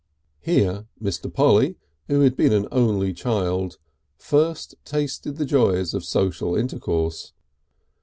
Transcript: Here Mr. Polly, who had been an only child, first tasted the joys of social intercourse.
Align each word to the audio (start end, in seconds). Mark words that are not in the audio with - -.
Here 0.39 0.87
Mr. 0.99 1.31
Polly, 1.31 1.75
who 2.07 2.21
had 2.21 2.35
been 2.35 2.53
an 2.53 2.67
only 2.71 3.13
child, 3.13 3.77
first 4.17 4.73
tasted 4.83 5.33
the 5.37 5.45
joys 5.45 5.93
of 5.93 6.03
social 6.03 6.55
intercourse. 6.55 7.33